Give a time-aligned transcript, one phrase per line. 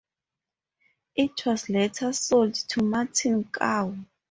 [1.13, 3.95] It was later sold to Martin Kao.